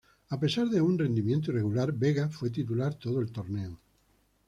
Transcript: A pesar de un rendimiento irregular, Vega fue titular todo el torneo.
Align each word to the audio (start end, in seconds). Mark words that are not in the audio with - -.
A 0.31 0.39
pesar 0.39 0.67
de 0.67 0.81
un 0.81 0.97
rendimiento 0.97 1.51
irregular, 1.51 1.91
Vega 1.93 2.27
fue 2.27 2.49
titular 2.49 2.95
todo 2.95 3.19
el 3.21 3.31
torneo. 3.31 3.79